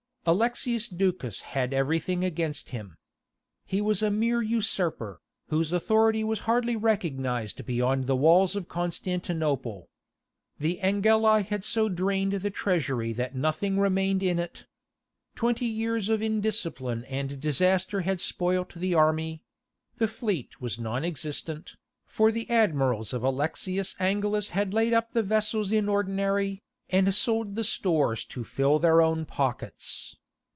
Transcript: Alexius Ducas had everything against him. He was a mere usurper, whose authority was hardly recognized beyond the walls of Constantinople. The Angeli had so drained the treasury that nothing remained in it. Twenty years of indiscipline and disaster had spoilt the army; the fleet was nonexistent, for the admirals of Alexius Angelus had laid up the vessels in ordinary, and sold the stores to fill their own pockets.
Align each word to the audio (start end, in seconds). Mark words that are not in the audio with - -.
Alexius 0.23 0.87
Ducas 0.87 1.41
had 1.41 1.73
everything 1.73 2.23
against 2.23 2.69
him. 2.69 2.95
He 3.65 3.81
was 3.81 4.03
a 4.03 4.11
mere 4.11 4.39
usurper, 4.39 5.19
whose 5.47 5.71
authority 5.71 6.23
was 6.23 6.41
hardly 6.41 6.75
recognized 6.75 7.65
beyond 7.65 8.05
the 8.05 8.15
walls 8.15 8.55
of 8.55 8.67
Constantinople. 8.67 9.89
The 10.59 10.79
Angeli 10.83 11.41
had 11.41 11.63
so 11.63 11.89
drained 11.89 12.33
the 12.33 12.51
treasury 12.51 13.13
that 13.13 13.33
nothing 13.33 13.79
remained 13.79 14.21
in 14.21 14.37
it. 14.37 14.67
Twenty 15.33 15.65
years 15.65 16.07
of 16.07 16.21
indiscipline 16.21 17.03
and 17.05 17.41
disaster 17.41 18.01
had 18.01 18.21
spoilt 18.21 18.75
the 18.75 18.93
army; 18.93 19.41
the 19.97 20.07
fleet 20.07 20.61
was 20.61 20.77
nonexistent, 20.79 21.77
for 22.05 22.31
the 22.31 22.47
admirals 22.47 23.11
of 23.11 23.23
Alexius 23.23 23.95
Angelus 23.97 24.49
had 24.49 24.71
laid 24.71 24.93
up 24.93 25.13
the 25.13 25.23
vessels 25.23 25.71
in 25.71 25.89
ordinary, 25.89 26.61
and 26.93 27.15
sold 27.15 27.55
the 27.55 27.63
stores 27.63 28.25
to 28.25 28.43
fill 28.43 28.77
their 28.77 29.01
own 29.01 29.23
pockets. 29.25 30.17